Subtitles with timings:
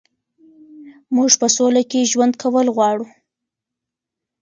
[1.15, 3.05] موږ په سوله کې ژوند کول غواړو.